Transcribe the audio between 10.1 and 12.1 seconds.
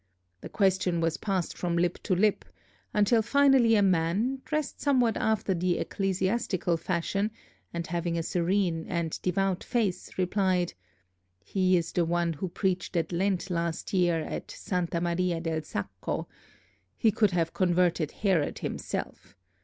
replied: "He is the